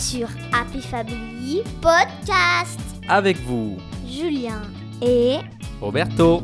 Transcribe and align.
Sur 0.00 0.28
Happy 0.54 0.80
Family 0.80 1.62
Podcast. 1.82 2.80
Avec 3.06 3.36
vous, 3.40 3.76
Julien 4.08 4.62
et 5.02 5.36
Roberto. 5.78 6.40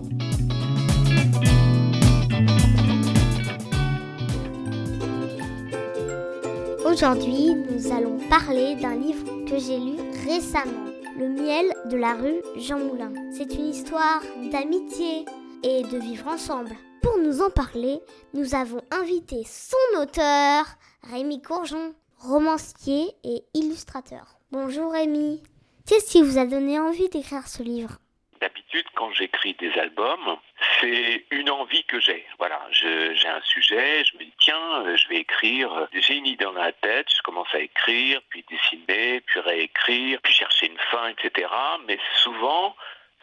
Aujourd'hui, 6.84 7.54
nous 7.70 7.92
allons 7.92 8.18
parler 8.28 8.76
d'un 8.76 8.94
livre 8.94 9.24
que 9.46 9.58
j'ai 9.58 9.78
lu 9.78 9.96
récemment, 10.28 10.90
Le 11.18 11.30
miel 11.30 11.72
de 11.90 11.96
la 11.96 12.12
rue 12.12 12.42
Jean 12.58 12.78
Moulin. 12.78 13.12
C'est 13.32 13.54
une 13.54 13.70
histoire 13.70 14.20
d'amitié 14.52 15.24
et 15.62 15.82
de 15.82 15.98
vivre 15.98 16.28
ensemble. 16.28 16.76
Pour 17.00 17.16
nous 17.16 17.40
en 17.40 17.48
parler, 17.48 18.00
nous 18.34 18.54
avons 18.54 18.82
invité 18.90 19.44
son 19.46 20.02
auteur, 20.02 20.66
Rémi 21.10 21.40
Courgeon, 21.40 21.94
romancier 22.18 23.08
et 23.24 23.42
illustrateur. 23.54 24.26
Bonjour 24.50 24.92
Rémi. 24.92 25.42
Qu'est-ce 25.86 26.12
qui 26.12 26.22
vous 26.22 26.38
a 26.38 26.46
donné 26.46 26.78
envie 26.78 27.08
d'écrire 27.08 27.46
ce 27.46 27.62
livre? 27.62 27.98
D'habitude, 28.40 28.86
quand 28.94 29.12
j'écris 29.12 29.54
des 29.54 29.72
albums, 29.78 30.36
c'est 30.80 31.24
une 31.30 31.48
envie 31.48 31.84
que 31.84 32.00
j'ai. 32.00 32.26
Voilà, 32.38 32.60
j'ai 32.70 33.28
un 33.28 33.40
sujet, 33.42 34.04
je 34.04 34.16
me 34.18 34.24
dis 34.24 34.34
tiens, 34.38 34.84
euh, 34.84 34.96
je 34.96 35.08
vais 35.08 35.16
écrire. 35.16 35.88
J'ai 35.92 36.16
une 36.16 36.26
idée 36.26 36.44
dans 36.44 36.52
la 36.52 36.72
tête, 36.72 37.06
je 37.16 37.22
commence 37.22 37.48
à 37.54 37.60
écrire, 37.60 38.20
puis 38.28 38.44
dessiner, 38.50 39.20
puis 39.22 39.40
réécrire, 39.40 40.20
puis 40.22 40.32
chercher 40.32 40.66
une 40.66 40.78
fin, 40.90 41.08
etc. 41.08 41.48
Mais 41.86 41.98
souvent, 42.16 42.76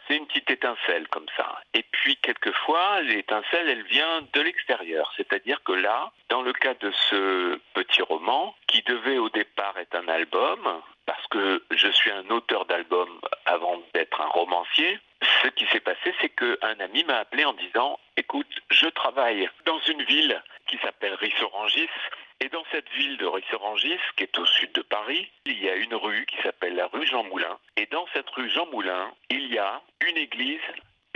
c'est 0.06 0.16
une 0.16 0.26
petite 0.26 0.50
étincelle 0.50 1.08
comme 1.08 1.26
ça. 1.36 1.60
Et 1.72 1.82
puis 1.90 2.16
quelquefois, 2.16 3.00
l'étincelle, 3.02 3.68
elle 3.68 3.84
vient 3.84 4.22
de 4.32 4.40
l'extérieur. 4.40 5.12
C'est-à-dire 5.16 5.62
que 5.64 5.72
là, 5.72 6.12
dans 6.28 6.42
le 6.42 6.52
cas 6.52 6.74
de 6.74 6.90
ce 7.10 7.58
petit 7.74 8.02
roman, 8.02 8.54
qui 8.66 8.82
devait 8.82 9.18
au 9.18 9.28
départ 9.28 9.76
être 9.78 9.94
un 9.96 10.08
album, 10.08 10.82
parce 11.06 11.26
que 11.28 11.62
je 11.70 11.88
suis 11.88 12.10
un 12.10 12.28
auteur 12.30 12.64
d'album 12.66 13.20
avant 13.46 13.82
d'être 13.92 14.20
un 14.20 14.28
romancier, 14.28 14.98
ce 15.42 15.48
qui 15.48 15.66
s'est 15.66 15.80
passé, 15.80 16.14
c'est 16.20 16.30
qu'un 16.30 16.80
ami 16.80 17.04
m'a 17.04 17.18
appelé 17.18 17.44
en 17.44 17.52
disant 17.54 17.98
Écoute, 18.16 18.46
je 18.70 18.86
travaille 18.88 19.48
dans 19.64 19.78
une 19.80 20.02
ville 20.02 20.42
qui 20.66 20.78
s'appelle 20.78 21.14
Rissorangis. 21.14 21.88
Et 22.44 22.50
dans 22.50 22.64
cette 22.70 22.90
ville 22.90 23.16
de 23.16 23.24
Rissorangis, 23.24 23.98
qui 24.18 24.24
est 24.24 24.38
au 24.38 24.44
sud 24.44 24.70
de 24.72 24.82
Paris, 24.82 25.30
il 25.46 25.64
y 25.64 25.70
a 25.70 25.76
une 25.76 25.94
rue 25.94 26.26
qui 26.26 26.36
s'appelle 26.42 26.74
la 26.74 26.88
rue 26.88 27.06
Jean 27.06 27.24
Moulin. 27.24 27.58
Et 27.78 27.86
dans 27.86 28.06
cette 28.12 28.28
rue 28.28 28.50
Jean 28.50 28.66
Moulin, 28.66 29.14
il 29.30 29.50
y 29.50 29.56
a 29.56 29.80
une 30.06 30.18
église, 30.18 30.60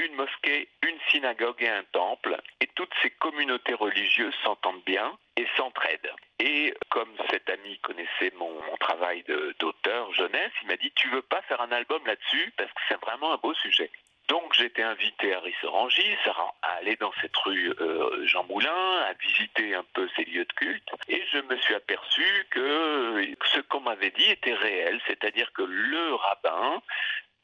une 0.02 0.14
mosquée, 0.14 0.70
une 0.82 0.98
synagogue 1.10 1.62
et 1.62 1.68
un 1.68 1.84
temple. 1.92 2.40
Et 2.62 2.66
toutes 2.68 2.94
ces 3.02 3.10
communautés 3.10 3.74
religieuses 3.74 4.34
s'entendent 4.42 4.82
bien 4.86 5.18
et 5.36 5.46
s'entraident. 5.54 6.14
Et 6.38 6.72
comme 6.88 7.12
cet 7.30 7.50
ami 7.50 7.78
connaissait 7.80 8.32
mon, 8.38 8.62
mon 8.62 8.76
travail 8.78 9.22
d'auteur 9.60 10.10
jeunesse, 10.14 10.52
il 10.62 10.68
m'a 10.68 10.78
dit 10.78 10.92
Tu 10.92 11.10
veux 11.10 11.20
pas 11.20 11.42
faire 11.42 11.60
un 11.60 11.72
album 11.72 12.00
là-dessus 12.06 12.54
Parce 12.56 12.72
que 12.72 12.80
c'est 12.88 13.00
vraiment 13.02 13.34
un 13.34 13.36
beau 13.36 13.52
sujet. 13.52 13.90
Donc 14.28 14.52
j'ai 14.54 14.66
été 14.66 14.82
invité 14.82 15.34
à 15.34 15.40
Rissorangis, 15.40 16.16
à, 16.26 16.68
aller 16.76 16.96
dans 16.96 17.12
cette 17.20 17.36
rue 17.38 17.72
euh, 17.80 18.26
Jean 18.26 18.44
Moulin, 18.44 18.96
à 19.08 19.12
visiter 19.14 19.74
un 19.74 19.84
peu 19.94 20.08
ces 20.16 20.24
lieux 20.24 20.44
de 20.44 20.52
culte, 20.52 20.88
et 21.08 21.24
je 21.32 21.38
me 21.38 21.56
suis 21.58 21.74
aperçu 21.74 22.24
que 22.50 23.26
ce 23.52 23.60
qu'on 23.60 23.80
m'avait 23.80 24.10
dit 24.10 24.30
était 24.30 24.54
réel, 24.54 25.00
c'est-à-dire 25.06 25.50
que 25.54 25.62
le 25.62 26.14
rabbin 26.14 26.82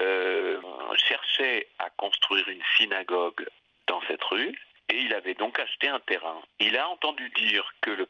euh, 0.03 0.61
cherchait 0.97 1.69
à 1.79 1.89
construire 1.91 2.47
une 2.49 2.63
synagogue 2.77 3.47
dans 3.87 4.03
cette 4.08 4.23
rue, 4.25 4.58
et 4.91 4.98
il 4.98 5.14
avait 5.14 5.35
donc 5.35 5.58
acheté 5.58 5.89
un 5.89 6.01
terrain. 6.01 6.42
Il 6.61 6.77
a 6.77 6.89
entendu 6.89 7.31
dire 7.31 7.64
que 7.81 7.91
le 7.91 8.07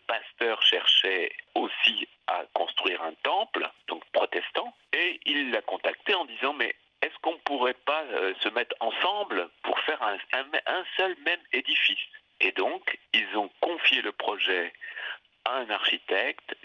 cherchait 0.63 1.31
aussi 1.55 2.09
à 2.27 2.43
construire 2.55 3.03
un 3.03 3.13
temple, 3.23 3.69
donc 3.89 4.03
protestant, 4.13 4.75
et 4.93 5.21
il 5.27 5.51
l'a 5.51 5.63
contacté 5.63 6.15
en 6.15 6.25
disant 6.25 6.53
mais 6.55 6.75
est-ce 7.03 7.17
qu'on 7.21 7.33
ne 7.33 7.39
pourrait 7.39 7.77
pas 7.85 8.03
euh, 8.05 8.33
se 8.41 8.49
mettre 8.49 8.75
ensemble 8.81 9.49
pour 9.63 9.79
faire 9.81 10.03
un, 10.03 10.17
un- 10.33 10.61
un 10.67 10.85
seul 10.97 11.15
même 11.25 11.41
édifice 11.53 11.99
Et 12.41 12.53
donc, 12.53 12.99
ils 13.13 13.37
ont 13.37 13.51
confié 13.61 14.01
le 14.03 14.13
projet 14.13 14.73
à 15.45 15.57
un 15.59 15.71
architecte 15.71 16.57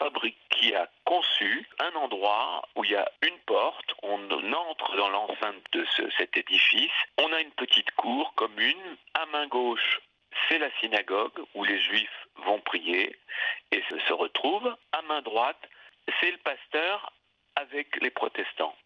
fabriqué, 0.00 0.36
qui 0.50 0.74
a 0.74 0.88
conçu 1.04 1.66
un 1.78 1.94
endroit 1.94 2.62
où 2.76 2.84
il 2.84 2.90
y 2.90 2.96
a 2.96 3.10
une 3.22 3.38
porte, 3.46 3.94
on 4.02 4.18
entre 4.52 4.96
dans 4.96 5.08
l'enceinte 5.08 5.62
de 5.72 5.84
ce- 5.96 6.10
cet 6.18 6.36
édifice, 6.36 6.92
on 7.18 7.32
a 7.32 7.40
une 7.40 7.52
petite 7.52 7.90
cour 7.92 8.34
commune, 8.34 8.96
à 9.14 9.24
main 9.26 9.46
gauche, 9.46 10.00
c'est 10.48 10.58
la 10.58 10.70
synagogue 10.80 11.38
où 11.54 11.64
les 11.64 11.80
juifs 11.80 12.26
vont 12.36 12.60
prier 12.60 13.16
et 13.72 13.82
se 13.88 14.12
retrouvent, 14.12 14.76
à 14.92 15.02
main 15.02 15.22
droite, 15.22 15.62
c'est 16.20 16.30
le 16.30 16.38
pasteur 16.38 17.12
avec 17.56 17.96
les 18.02 18.10
protestants 18.10 18.76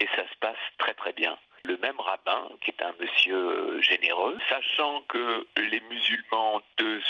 et 0.00 0.06
ça 0.16 0.28
se 0.28 0.34
passe 0.40 0.64
très 0.78 0.94
très 0.94 1.12
bien. 1.12 1.38
Le 1.64 1.76
même 1.78 1.98
rabbin, 1.98 2.48
qui 2.60 2.70
est 2.70 2.82
un 2.82 2.94
monsieur 3.00 3.36
euh, 3.36 3.80
généreux, 3.80 4.36
sachant 4.48 5.02
que 5.08 5.46
les 5.56 5.80
musulmans 5.90 6.60
de, 6.78 7.00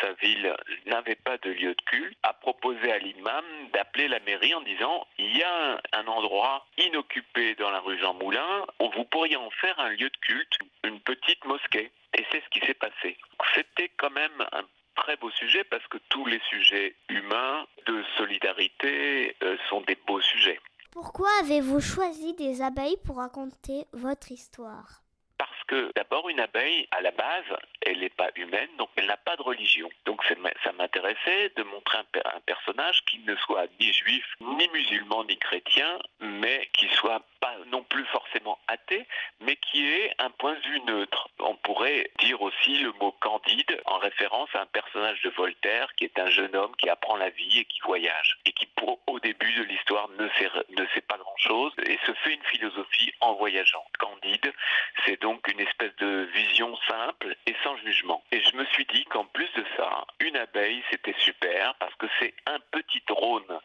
sa 0.00 0.12
ville 0.14 0.54
n'avaient 0.86 1.16
pas 1.16 1.36
de 1.38 1.50
lieu 1.50 1.74
de 1.74 1.82
culte, 1.86 2.16
a 2.22 2.32
proposé 2.32 2.92
à 2.92 2.98
l'imam 2.98 3.44
d'appeler 3.72 4.08
la 4.08 4.20
mairie 4.20 4.54
en 4.54 4.60
disant 4.60 5.06
il 5.18 5.36
y 5.36 5.42
a 5.42 5.72
un, 5.72 5.80
un 5.92 6.06
endroit 6.06 6.66
inoccupé 6.78 7.54
dans 7.56 7.70
la 7.70 7.80
rue 7.80 7.98
Jean 7.98 8.14
Moulin, 8.14 8.66
où 8.80 8.90
vous 8.90 9.04
pourriez 9.04 9.36
en 9.36 9.50
faire 9.50 9.78
un 9.80 9.90
lieu 9.90 10.08
de 10.08 10.16
culte, 10.18 10.58
une 10.84 11.00
petite 11.00 11.44
mosquée. 11.44 11.90
Et 12.16 12.24
c'est 12.30 12.42
ce 12.44 12.48
qui 12.50 12.64
s'est 12.64 12.74
passé. 12.74 13.18
C'était 13.54 13.90
quand 13.96 14.10
même 14.10 14.46
un 14.52 14.62
très 14.94 15.16
beau 15.16 15.30
sujet 15.30 15.64
parce 15.64 15.86
que 15.88 15.98
tous 16.08 16.26
les 16.26 16.40
sujets 16.48 16.94
humains 17.08 17.66
de 17.86 18.02
solidarité 18.16 19.36
euh, 19.42 19.56
sont 19.68 19.80
des 19.82 19.98
beaux 20.06 20.20
sujets. 20.20 20.60
Pourquoi 20.94 21.28
avez-vous 21.40 21.80
choisi 21.80 22.34
des 22.34 22.62
abeilles 22.62 22.96
pour 23.04 23.16
raconter 23.16 23.84
votre 23.92 24.30
histoire? 24.30 25.02
Parce 25.36 25.64
que 25.66 25.90
d'abord, 25.96 26.28
une 26.28 26.38
abeille, 26.38 26.86
à 26.92 27.02
la 27.02 27.10
base, 27.10 27.44
elle 27.84 28.00
n'est 28.00 28.08
pas 28.08 28.30
humaine, 28.36 28.68
donc 28.78 28.88
elle 28.96 29.06
n'a 29.06 29.16
pas 29.16 29.36
de 29.36 29.42
religion. 29.42 29.88
Donc 30.04 30.22
ça 30.24 30.72
m'intéressait 30.72 31.52
de 31.56 31.62
montrer 31.62 31.98
un, 31.98 32.04
per- 32.04 32.22
un 32.24 32.40
personnage 32.40 33.04
qui 33.04 33.18
ne 33.20 33.36
soit 33.36 33.66
ni 33.80 33.92
juif, 33.92 34.24
ni 34.40 34.68
musulman, 34.68 35.24
ni 35.24 35.36
chrétien, 35.38 35.98
mais 36.20 36.68
qui 36.72 36.88
soit 36.88 37.22
pas 37.40 37.56
non 37.66 37.82
plus 37.82 38.04
forcément 38.06 38.58
athée, 38.68 39.06
mais 39.40 39.56
qui 39.56 39.86
ait 39.86 40.14
un 40.18 40.30
point 40.30 40.54
de 40.54 40.60
vue 40.68 40.80
neutre. 40.80 41.28
On 41.40 41.56
pourrait 41.56 42.10
dire 42.20 42.40
aussi 42.42 42.78
le 42.78 42.92
mot 42.92 43.12
candide 43.20 43.80
en 43.84 43.98
référence 43.98 44.48
à 44.54 44.62
un 44.62 44.66
personnage 44.66 45.20
de 45.22 45.30
Voltaire 45.30 45.88
qui 45.96 46.04
est 46.04 46.18
un 46.18 46.30
jeune 46.30 46.54
homme 46.56 46.74
qui 46.76 46.88
apprend 46.88 47.16
la 47.16 47.30
vie 47.30 47.60
et 47.60 47.64
qui 47.64 47.80
voyage 47.80 48.38
et 48.46 48.52
qui 48.52 48.68
au 49.06 49.20
début 49.20 49.52
de 49.54 49.62
l'histoire 49.62 50.08
ne 50.18 50.28
sait, 50.36 51.00
pas 51.02 51.16
grand-chose 51.16 51.72
et 51.86 51.98
se 52.04 52.12
fait 52.14 52.34
une 52.34 52.42
philosophie 52.44 53.12
en 53.20 53.34
voyageant. 53.34 53.84
Candide, 53.98 54.52
c'est 55.04 55.20
donc 55.20 55.46
une 55.48 55.60
espèce 55.60 55.94
de 55.96 56.28
vision 56.34 56.76
simple 56.88 57.36
jugement. 57.84 58.22
Et 58.32 58.40
je 58.40 58.56
me 58.56 58.64
suis 58.66 58.84
dit 58.86 59.04
qu'en 59.06 59.24
plus 59.24 59.50
de 59.56 59.64
ça, 59.76 60.06
une 60.20 60.36
abeille, 60.36 60.82
c'était 60.90 61.14
super 61.18 61.74
parce 61.76 61.94
que 61.96 62.06
c'est 62.18 62.34
un 62.46 62.58
petit 62.70 63.02
drone, 63.06 63.60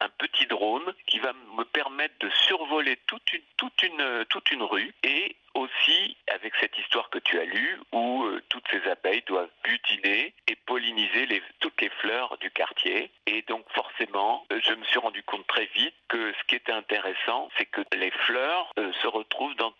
un 0.00 0.08
petit 0.08 0.46
drone 0.46 0.94
qui 1.06 1.18
va 1.18 1.32
me 1.56 1.64
permettre 1.64 2.14
de 2.20 2.30
survoler 2.30 2.96
toute 3.06 3.32
une, 3.32 3.42
toute 3.56 3.82
une, 3.82 4.24
toute 4.28 4.50
une 4.50 4.62
rue 4.62 4.94
et 5.02 5.36
aussi 5.54 6.16
avec 6.32 6.52
cette 6.60 6.76
histoire 6.78 7.08
que 7.10 7.18
tu 7.18 7.38
as 7.38 7.44
lue 7.44 7.80
où 7.92 8.24
euh, 8.24 8.42
toutes 8.48 8.66
ces 8.70 8.82
abeilles 8.90 9.22
doivent 9.26 9.50
butiner 9.62 10.34
et 10.48 10.56
polliniser 10.66 11.28
toutes 11.60 11.80
les 11.80 11.90
fleurs 12.00 12.36
du 12.38 12.50
quartier. 12.50 13.10
Et 13.26 13.42
donc 13.42 13.64
forcément, 13.72 14.44
euh, 14.52 14.60
je 14.62 14.74
me 14.74 14.84
suis 14.84 14.98
rendu 14.98 15.22
compte 15.22 15.46
très 15.46 15.66
vite 15.66 15.94
que 16.08 16.32
ce 16.32 16.44
qui 16.48 16.56
était 16.56 16.72
intéressant, 16.72 17.48
c'est 17.56 17.66
que 17.66 17.82
les 17.96 18.10
fleurs 18.10 18.72
euh, 18.78 18.92
se 19.00 19.06
retrouvent 19.06 19.54
dans 19.56 19.72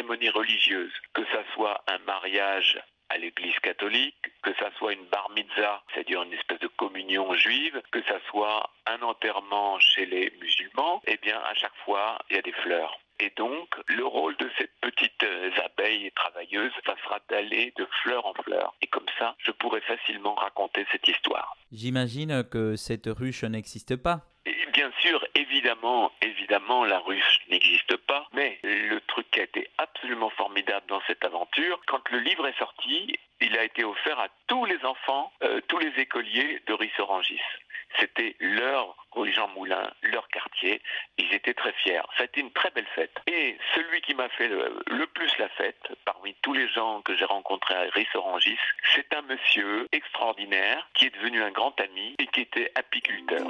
cérémonies 0.00 0.30
religieuses, 0.30 0.92
que 1.14 1.22
ça 1.26 1.42
soit 1.54 1.82
un 1.86 1.98
mariage 2.06 2.80
à 3.10 3.18
l'église 3.18 3.58
catholique, 3.62 4.16
que 4.42 4.54
ça 4.54 4.70
soit 4.78 4.92
une 4.92 5.04
bar 5.06 5.28
mitzvah, 5.34 5.82
c'est-à-dire 5.92 6.22
une 6.22 6.32
espèce 6.32 6.60
de 6.60 6.68
communion 6.68 7.34
juive, 7.34 7.82
que 7.90 8.02
ça 8.04 8.18
soit 8.30 8.70
un 8.86 9.02
enterrement 9.02 9.78
chez 9.80 10.06
les 10.06 10.32
musulmans, 10.40 11.02
eh 11.06 11.18
bien 11.18 11.38
à 11.38 11.54
chaque 11.54 11.74
fois 11.84 12.18
il 12.30 12.36
y 12.36 12.38
a 12.38 12.42
des 12.42 12.52
fleurs. 12.52 12.98
Et 13.18 13.32
donc 13.36 13.68
le 13.88 14.06
rôle 14.06 14.36
de 14.36 14.48
cette 14.56 14.72
petite 14.80 15.22
euh, 15.24 15.50
abeille 15.64 16.10
travailleuse, 16.12 16.72
ça 16.86 16.94
sera 17.02 17.18
d'aller 17.28 17.74
de 17.76 17.86
fleur 18.02 18.24
en 18.24 18.32
fleur. 18.34 18.74
Et 18.80 18.86
comme 18.86 19.08
ça, 19.18 19.34
je 19.38 19.50
pourrais 19.50 19.82
facilement 19.82 20.34
raconter 20.34 20.86
cette 20.92 21.06
histoire. 21.06 21.56
J'imagine 21.72 22.44
que 22.44 22.76
cette 22.76 23.06
ruche 23.06 23.44
n'existe 23.44 23.96
pas. 23.96 24.29
Sûr, 25.00 25.26
évidemment, 25.34 26.12
évidemment, 26.20 26.84
la 26.84 26.98
ruche 26.98 27.40
n'existe 27.48 27.96
pas, 27.96 28.26
mais 28.32 28.58
le 28.62 29.00
truc 29.00 29.30
qui 29.30 29.40
a 29.40 29.44
été 29.44 29.68
absolument 29.78 30.30
formidable 30.30 30.84
dans 30.88 31.00
cette 31.06 31.24
aventure, 31.24 31.80
quand 31.86 32.06
le 32.10 32.18
livre 32.18 32.46
est 32.46 32.58
sorti, 32.58 33.18
il 33.40 33.56
a 33.56 33.64
été 33.64 33.82
offert 33.82 34.18
à 34.20 34.28
tous 34.46 34.66
les 34.66 34.84
enfants, 34.84 35.32
euh, 35.42 35.60
tous 35.68 35.78
les 35.78 35.92
écoliers 35.98 36.60
de 36.66 36.74
Rissorangis. 36.74 37.40
C'était 37.98 38.36
leur 38.40 38.94
rue 39.12 39.32
Jean 39.32 39.48
Moulin, 39.48 39.90
leur 40.02 40.28
quartier. 40.28 40.80
Ils 41.18 41.32
étaient 41.34 41.54
très 41.54 41.72
fiers. 41.72 42.02
Ça 42.16 42.22
a 42.22 42.24
été 42.24 42.40
une 42.40 42.52
très 42.52 42.70
belle 42.70 42.86
fête. 42.94 43.16
Et 43.26 43.56
celui 43.74 44.00
qui 44.02 44.14
m'a 44.14 44.28
fait 44.28 44.48
le, 44.48 44.80
le, 44.86 45.06
plus 45.06 45.36
la 45.38 45.48
fête, 45.48 45.88
parmi 46.04 46.34
tous 46.42 46.52
les 46.52 46.68
gens 46.68 47.00
que 47.02 47.16
j'ai 47.16 47.24
rencontrés 47.24 47.74
à 47.74 47.90
Rissorangis, 47.92 48.58
c'est 48.94 49.12
un 49.14 49.22
monsieur 49.22 49.88
extraordinaire 49.92 50.88
qui 50.94 51.06
est 51.06 51.14
devenu 51.16 51.42
un 51.42 51.50
grand 51.50 51.78
ami 51.80 52.14
et 52.18 52.26
qui 52.28 52.42
était 52.42 52.70
apiculteur. 52.74 53.46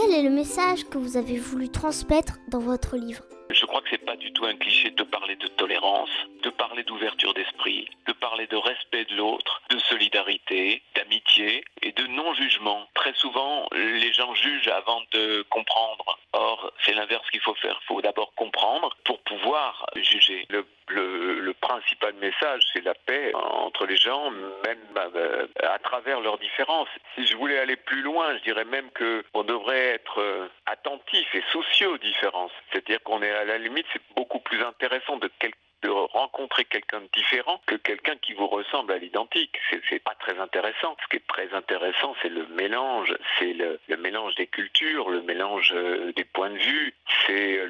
Quel 0.00 0.14
est 0.14 0.22
le 0.22 0.30
message 0.30 0.84
que 0.84 0.96
vous 0.96 1.16
avez 1.16 1.38
voulu 1.38 1.70
transmettre 1.70 2.34
dans 2.46 2.60
votre 2.60 2.96
livre 2.96 3.24
je 3.50 3.64
crois 3.64 3.80
que 3.80 3.88
c'est 3.90 4.04
pas 4.04 4.16
du 4.16 4.30
tout 4.32 4.44
un 4.44 4.56
cliché 4.56 4.90
de 4.90 5.02
parler 5.02 5.34
de 5.36 5.46
tolérance, 5.46 6.10
de 6.42 6.50
parler 6.50 6.84
d'ouverture 6.84 7.32
d'esprit, 7.32 7.88
de 8.06 8.12
parler 8.12 8.46
de 8.46 8.56
respect 8.56 9.06
de 9.06 9.16
l'autre, 9.16 9.62
de 9.70 9.78
solidarité, 9.78 10.82
d'amitié 10.94 11.64
et 11.80 11.92
de 11.92 12.06
non-jugement. 12.08 12.86
Très 12.92 13.14
souvent, 13.14 13.66
les 13.72 14.12
gens 14.12 14.34
jugent 14.34 14.68
avant 14.68 15.00
de 15.12 15.42
comprendre. 15.48 16.18
Or, 16.34 16.70
c'est 16.84 16.92
l'inverse 16.92 17.28
qu'il 17.30 17.40
faut 17.40 17.54
faire. 17.54 17.80
Il 17.82 17.86
faut 17.86 18.02
d'abord 18.02 18.34
comprendre 18.34 18.94
pour 19.04 19.18
pouvoir 19.20 19.86
juger. 19.96 20.46
Le 20.50 20.66
le, 20.90 21.52
principal 21.60 22.14
message, 22.14 22.62
c'est 22.72 22.84
la 22.84 22.94
paix 22.94 23.32
entre 23.34 23.86
les 23.86 23.96
gens, 23.96 24.30
même 24.64 24.78
euh, 24.96 25.46
travers 25.78 26.20
leurs 26.20 26.38
différences. 26.38 26.88
Si 27.14 27.26
je 27.26 27.36
voulais 27.36 27.58
aller 27.58 27.76
plus 27.76 28.02
loin, 28.02 28.36
je 28.38 28.42
dirais 28.42 28.64
même 28.64 28.90
qu'on 28.90 29.44
devrait 29.44 29.86
être 29.94 30.20
euh, 30.20 30.48
attentif 30.66 31.34
et 31.34 31.42
soucieux 31.50 31.90
aux 31.90 31.98
différences. 31.98 32.52
C'est-à-dire 32.70 33.02
qu'on 33.02 33.22
est 33.22 33.30
à 33.30 33.44
la 33.44 33.58
limite, 33.58 33.86
c'est 33.92 34.02
beaucoup 34.14 34.40
plus 34.40 34.62
intéressant 34.62 35.16
de 35.16 35.88
rencontrer 35.88 36.64
quelqu'un 36.64 37.00
de 37.00 37.08
différent 37.14 37.60
que 37.66 37.76
quelqu'un 37.76 38.16
qui 38.16 38.32
vous 38.34 38.48
ressemble 38.48 38.92
à 38.92 38.98
l'identique. 38.98 39.56
C'est 39.88 40.02
pas 40.02 40.14
très 40.18 40.38
intéressant. 40.38 40.96
Ce 41.02 41.08
qui 41.08 41.16
est 41.16 41.26
très 41.26 41.52
intéressant, 41.54 42.14
c'est 42.20 42.28
le 42.28 42.46
mélange, 42.48 43.14
c'est 43.38 43.52
le, 43.52 43.78
mélange 43.96 44.34
des 44.34 44.46
cultures, 44.46 45.10
le 45.10 45.22
mélange 45.22 45.72
euh, 45.74 46.12
des 46.14 46.24
points 46.24 46.50
de 46.50 46.58
vue, 46.58 46.94
c'est 47.26 47.66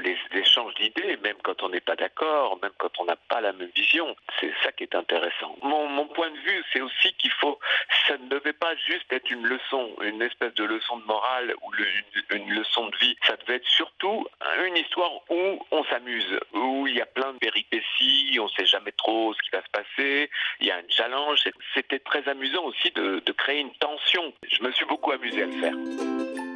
les 0.59 0.71
échanges 0.71 0.75
d'idées, 0.75 1.17
même 1.23 1.37
quand 1.43 1.63
on 1.63 1.69
n'est 1.69 1.81
pas 1.81 1.97
d'accord, 1.97 2.59
même 2.63 2.73
quand 2.79 2.91
on 2.99 3.05
n'a 3.05 3.17
pas 3.17 3.41
la 3.41 3.53
même 3.53 3.71
vision. 3.75 4.15
C'est 4.41 4.53
ça 4.63 4.73
qui 4.73 4.85
est 4.85 4.95
intéressant. 4.95 5.57
Mon, 5.63 6.07
point 6.09 6.31
de 6.31 6.39
vue, 6.39 6.65
c'est 6.73 6.81
aussi 6.81 7.13
qu'il 7.15 7.31
faut, 7.33 7.59
ça 8.07 8.17
ne 8.17 8.29
devait 8.29 8.53
pas 8.53 8.75
juste 8.77 9.13
être 9.13 9.31
une 9.31 9.47
leçon, 9.47 9.95
une 10.03 10.23
espèce 10.23 10.55
de 10.55 10.65
leçon 10.65 10.97
de 10.97 11.05
morale 11.05 11.55
ou 11.63 11.71
une, 12.31 12.51
leçon 12.51 12.89
de 12.89 12.97
vie. 12.97 13.17
Ça 13.27 13.37
devait 13.37 13.57
être 13.57 13.69
surtout 13.69 14.27
une 14.67 14.77
histoire 14.77 15.13
où 15.29 15.65
on 15.71 15.85
s'amuse, 15.85 16.41
où 16.55 16.87
il 16.87 16.97
y 16.97 17.01
a 17.01 17.07
plein 17.07 17.33
de 17.35 17.39
péripéties 17.39 18.39
on 18.41 18.45
ne 18.45 18.51
sait 18.51 18.67
jamais 18.67 18.93
trop 18.93 19.35
ce 19.35 19.43
qui 19.43 19.51
va 19.51 19.63
se 19.63 19.71
passer, 19.71 20.31
il 20.61 20.67
y 20.67 20.71
a 20.71 20.77
un 20.77 20.83
challenge. 20.89 21.45
C'était 21.75 21.99
très 21.99 22.27
amusant 22.29 22.65
aussi 22.65 22.91
de 22.93 23.33
créer 23.33 23.61
une 23.61 23.75
tension. 23.75 24.33
Je 24.49 24.63
me 24.63 24.73
suis 24.73 24.87
beaucoup 24.87 25.13
amusé 25.13 25.43
à 25.43 25.47
le 25.47 25.53
faire. 25.53 26.48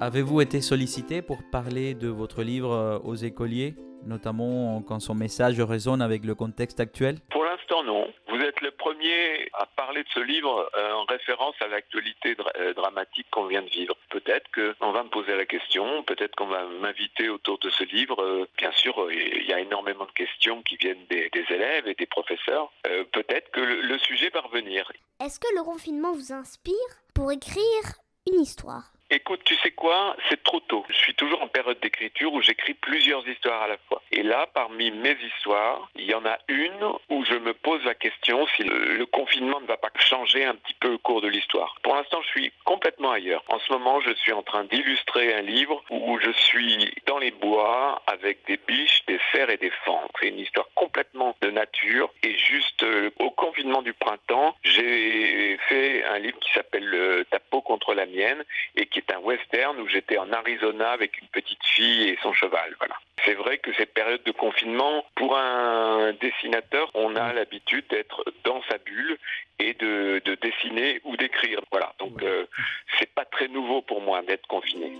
Avez-vous 0.00 0.40
été 0.40 0.60
sollicité 0.60 1.22
pour 1.22 1.38
parler 1.50 1.94
de 1.94 2.06
votre 2.06 2.42
livre 2.44 2.72
euh, 2.72 2.98
aux 3.00 3.16
écoliers, 3.16 3.74
notamment 4.04 4.80
quand 4.80 5.00
son 5.00 5.16
message 5.16 5.60
résonne 5.60 6.00
avec 6.00 6.24
le 6.24 6.36
contexte 6.36 6.78
actuel? 6.78 7.16
Pour 7.30 7.42
l'instant, 7.42 7.82
non. 7.82 8.06
Vous 8.28 8.38
êtes 8.38 8.60
le 8.60 8.70
premier 8.70 9.50
à 9.54 9.66
parler 9.66 10.04
de 10.04 10.08
ce 10.14 10.20
livre 10.20 10.70
euh, 10.76 10.92
en 10.92 11.04
référence 11.04 11.56
à 11.60 11.66
l'actualité 11.66 12.36
euh, 12.60 12.72
dramatique 12.74 13.26
qu'on 13.32 13.46
vient 13.46 13.62
de 13.62 13.68
vivre. 13.68 13.96
Peut-être 14.10 14.48
qu'on 14.54 14.92
va 14.92 15.02
me 15.02 15.08
poser 15.08 15.34
la 15.34 15.46
question, 15.46 16.04
peut-être 16.04 16.36
qu'on 16.36 16.46
va 16.46 16.64
m'inviter 16.80 17.28
autour 17.28 17.58
de 17.58 17.68
ce 17.68 17.82
livre. 17.82 18.46
Bien 18.56 18.70
sûr, 18.70 18.94
il 19.10 19.46
y 19.48 19.52
a 19.52 19.58
énormément 19.58 20.04
de 20.06 20.12
questions 20.12 20.62
qui 20.62 20.76
viennent 20.76 21.06
des, 21.10 21.28
des 21.30 21.44
élèves 21.52 21.88
et 21.88 21.94
des 21.94 22.06
professeurs. 22.06 22.70
Euh, 22.86 23.02
peut-être 23.12 23.50
que 23.50 23.60
le, 23.60 23.80
le 23.80 23.98
sujet 23.98 24.30
va 24.30 24.42
revenir. 24.42 24.92
Est-ce 25.18 25.40
que 25.40 25.52
le 25.56 25.64
confinement 25.64 26.12
vous 26.12 26.32
inspire 26.32 26.74
pour 27.14 27.32
écrire 27.32 27.82
une 28.32 28.40
histoire? 28.40 28.92
Écoute, 29.10 29.40
tu 29.44 29.56
sais 29.56 29.70
quoi? 29.70 30.14
C'est 30.28 30.42
trop 30.42 30.60
tôt. 30.60 30.84
Je 30.90 30.96
suis 30.96 31.14
toujours 31.14 31.40
en 31.40 31.48
période 31.48 31.80
d'écriture 31.80 32.30
où 32.34 32.42
j'écris 32.42 32.74
plusieurs 32.74 33.26
histoires 33.26 33.62
à 33.62 33.68
la 33.68 33.78
fois. 33.88 34.02
Et 34.12 34.22
là, 34.22 34.46
parmi 34.52 34.90
mes 34.90 35.16
histoires, 35.22 35.88
il 35.96 36.04
y 36.04 36.14
en 36.14 36.26
a 36.26 36.36
une 36.48 36.92
où 37.08 37.24
je 37.24 37.34
me 37.36 37.54
pose 37.54 37.82
la 37.84 37.94
question 37.94 38.46
si 38.54 38.64
le, 38.64 38.96
le 38.96 39.06
confinement 39.06 39.60
ne 39.62 39.66
va 39.66 39.78
pas 39.78 39.88
changer 39.98 40.44
un 40.44 40.54
petit 40.54 40.74
peu 40.74 40.92
au 40.92 40.98
cours 40.98 41.22
de 41.22 41.28
l'histoire. 41.28 41.74
Pour 41.82 41.94
l'instant, 41.94 42.20
je 42.22 42.28
suis 42.28 42.52
complètement 42.64 43.12
ailleurs. 43.12 43.42
En 43.48 43.58
ce 43.58 43.72
moment, 43.72 44.00
je 44.00 44.12
suis 44.12 44.32
en 44.32 44.42
train 44.42 44.64
d'illustrer 44.64 45.34
un 45.34 45.40
livre 45.40 45.82
où 45.90 46.18
je 46.20 46.30
suis 46.32 46.92
dans 47.06 47.18
les 47.18 47.30
bois 47.30 48.02
avec 48.06 48.44
des 48.46 48.58
biches, 48.58 49.04
des 49.06 49.18
fers 49.32 49.48
et 49.48 49.56
des 49.56 49.72
fentes. 49.86 50.10
C'est 50.20 50.28
une 50.28 50.38
histoire 50.38 50.68
complètement 50.74 51.34
de 51.40 51.50
nature. 51.50 52.10
Et 52.22 52.36
juste 52.36 52.82
euh, 52.82 53.10
au 53.18 53.30
confinement 53.30 53.80
du 53.80 53.94
printemps, 53.94 54.54
j'ai 54.62 55.56
fait 55.68 56.04
un 56.04 56.18
livre 56.18 56.38
qui 56.40 56.52
s'appelle 56.52 56.94
euh, 56.94 57.24
contre 57.68 57.94
la 57.94 58.06
mienne 58.06 58.42
et 58.74 58.86
qui 58.86 58.98
est 58.98 59.12
un 59.12 59.18
western 59.18 59.78
où 59.78 59.86
j'étais 59.86 60.16
en 60.16 60.32
Arizona 60.32 60.90
avec 60.90 61.20
une 61.20 61.28
petite 61.28 61.64
fille 61.64 62.08
et 62.08 62.18
son 62.22 62.32
cheval. 62.32 62.74
Voilà. 62.78 62.96
C'est 63.24 63.34
vrai 63.34 63.58
que 63.58 63.72
cette 63.74 63.92
période 63.92 64.22
de 64.24 64.32
confinement, 64.32 65.04
pour 65.14 65.36
un 65.36 66.12
dessinateur, 66.14 66.90
on 66.94 67.14
a 67.14 67.34
l'habitude 67.34 67.84
d'être 67.90 68.24
dans 68.44 68.62
sa 68.70 68.78
bulle 68.78 69.18
et 69.58 69.74
de, 69.74 70.22
de 70.24 70.34
dessiner 70.36 71.00
ou 71.04 71.16
d'écrire. 71.16 71.60
Voilà. 71.70 71.92
Donc 71.98 72.22
euh, 72.22 72.46
c'est 72.98 73.10
pas 73.10 73.26
très 73.26 73.48
nouveau 73.48 73.82
pour 73.82 74.00
moi 74.00 74.22
d'être 74.22 74.46
confiné. 74.46 74.92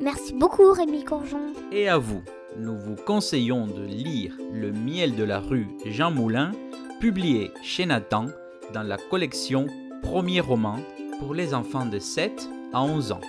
Merci 0.00 0.32
beaucoup 0.34 0.72
Rémi 0.72 1.04
Courgeon. 1.04 1.52
Et 1.72 1.88
à 1.88 1.98
vous, 1.98 2.22
nous 2.58 2.78
vous 2.78 2.96
conseillons 2.96 3.66
de 3.66 3.84
lire 3.84 4.34
Le 4.52 4.72
miel 4.72 5.16
de 5.16 5.24
la 5.24 5.40
rue 5.40 5.66
Jean 5.84 6.10
Moulin, 6.10 6.52
publié 7.00 7.52
chez 7.62 7.86
Nathan 7.86 8.26
dans 8.72 8.82
la 8.82 8.96
collection 8.96 9.66
Premier 10.02 10.40
roman 10.40 10.76
pour 11.18 11.34
les 11.34 11.54
enfants 11.54 11.86
de 11.86 11.98
7 11.98 12.48
à 12.72 12.82
11 12.82 13.12
ans. 13.12 13.20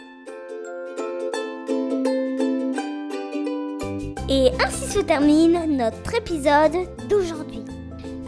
Et 4.30 4.50
ainsi 4.64 4.92
se 4.92 5.00
termine 5.00 5.78
notre 5.78 6.16
épisode 6.16 6.88
d'aujourd'hui. 7.10 7.64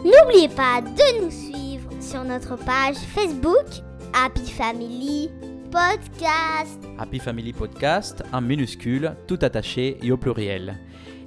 N'oubliez 0.04 0.48
pas 0.48 0.80
de 0.80 1.24
nous 1.24 1.30
suivre 1.30 1.90
sur 2.00 2.24
notre 2.24 2.56
page 2.56 2.96
Facebook 2.96 3.66
Happy 4.12 4.50
Family 4.50 5.30
Podcast. 5.70 6.80
Happy 6.98 7.18
Family 7.18 7.52
Podcast 7.52 8.22
en 8.32 8.40
minuscule, 8.40 9.14
tout 9.26 9.38
attaché 9.42 9.98
et 10.02 10.10
au 10.10 10.16
pluriel. 10.16 10.78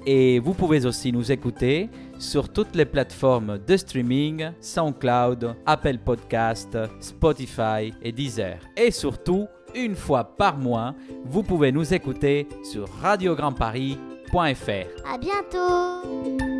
Et 0.05 0.39
vous 0.39 0.53
pouvez 0.53 0.85
aussi 0.85 1.13
nous 1.13 1.31
écouter 1.31 1.89
sur 2.19 2.49
toutes 2.49 2.75
les 2.75 2.85
plateformes 2.85 3.57
de 3.57 3.77
streaming, 3.77 4.51
SoundCloud, 4.59 5.55
Apple 5.65 5.97
Podcast, 5.97 6.77
Spotify 6.99 7.93
et 8.01 8.11
Deezer. 8.11 8.59
Et 8.77 8.91
surtout, 8.91 9.47
une 9.75 9.95
fois 9.95 10.23
par 10.23 10.57
mois, 10.57 10.93
vous 11.25 11.43
pouvez 11.43 11.71
nous 11.71 11.93
écouter 11.93 12.47
sur 12.63 12.87
radiograndparis.fr. 13.01 14.87
À 15.05 15.17
bientôt. 15.17 16.52